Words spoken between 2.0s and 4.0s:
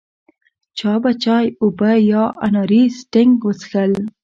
یا اناري سټینګ وڅښل.